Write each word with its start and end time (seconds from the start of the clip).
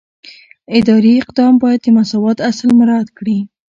اداري 0.77 1.13
اقدام 1.21 1.53
باید 1.63 1.79
د 1.83 1.87
مساوات 1.97 2.37
اصل 2.49 2.69
مراعات 2.79 3.09
کړي. 3.17 3.37